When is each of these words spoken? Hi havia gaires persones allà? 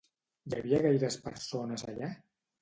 Hi 0.45 0.55
havia 0.59 0.79
gaires 0.85 1.19
persones 1.27 1.87
allà? 1.93 2.11